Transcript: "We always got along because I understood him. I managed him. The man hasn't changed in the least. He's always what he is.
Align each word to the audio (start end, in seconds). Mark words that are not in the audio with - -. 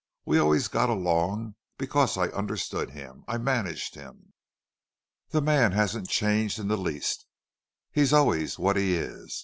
"We 0.25 0.39
always 0.39 0.67
got 0.67 0.89
along 0.89 1.53
because 1.77 2.17
I 2.17 2.29
understood 2.29 2.89
him. 2.89 3.23
I 3.27 3.37
managed 3.37 3.93
him. 3.93 4.33
The 5.29 5.41
man 5.43 5.73
hasn't 5.73 6.09
changed 6.09 6.57
in 6.57 6.69
the 6.69 6.75
least. 6.75 7.27
He's 7.91 8.11
always 8.11 8.57
what 8.57 8.77
he 8.77 8.95
is. 8.95 9.39